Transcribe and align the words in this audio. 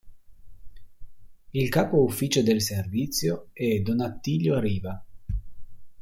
Il 1.53 1.69
capo 1.69 1.97
ufficio 2.03 2.41
del 2.41 2.59
servizio 2.59 3.49
è 3.53 3.81
don 3.81 4.01
Attilio 4.01 4.59
Riva. 4.59 5.05